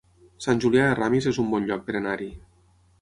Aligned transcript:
Sant 0.45 0.61
Julià 0.63 0.87
de 0.87 0.95
Ramis 0.99 1.27
es 1.33 1.39
un 1.43 1.53
bon 1.53 1.67
lloc 1.73 1.85
per 1.91 1.99
anar-hi 2.01 2.31